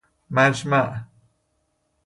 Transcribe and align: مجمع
مجمع 0.29 1.05